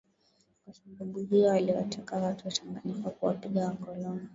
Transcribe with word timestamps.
kwa 0.65 0.73
sababu 0.73 1.19
hiyo 1.19 1.51
aliwataka 1.51 2.15
watu 2.17 2.47
wa 2.47 2.53
Tanganyika 2.53 3.09
kuwapinga 3.09 3.65
wakoloni 3.67 4.27